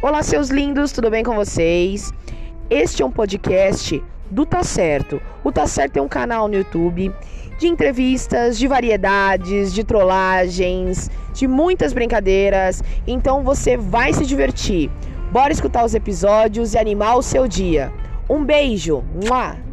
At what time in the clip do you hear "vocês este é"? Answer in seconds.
1.34-3.04